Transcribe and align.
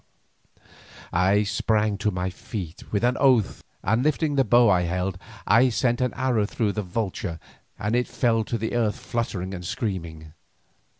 I 1.13 1.43
sprang 1.43 1.99
to 1.99 2.09
my 2.09 2.31
feet 2.31 2.91
with 2.91 3.03
an 3.03 3.17
oath, 3.17 3.63
and 3.83 4.01
lifting 4.01 4.33
the 4.33 4.43
bow 4.43 4.67
I 4.67 4.81
held 4.81 5.19
I 5.45 5.69
sent 5.69 6.01
an 6.01 6.11
arrow 6.15 6.47
through 6.47 6.71
the 6.71 6.81
vulture 6.81 7.39
and 7.77 7.95
it 7.95 8.07
fell 8.07 8.43
to 8.45 8.57
the 8.57 8.73
earth 8.73 8.97
fluttering 8.97 9.53
and 9.53 9.63
screaming. 9.63 10.33